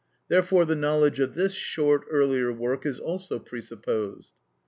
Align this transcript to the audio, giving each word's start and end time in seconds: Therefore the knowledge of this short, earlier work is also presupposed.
Therefore 0.29 0.65
the 0.65 0.75
knowledge 0.75 1.19
of 1.19 1.35
this 1.35 1.53
short, 1.53 2.05
earlier 2.09 2.51
work 2.51 2.87
is 2.87 2.99
also 2.99 3.37
presupposed. 3.37 4.31